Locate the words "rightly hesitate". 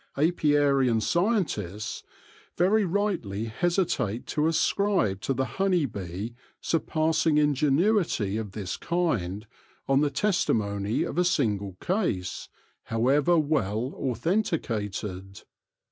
2.85-4.25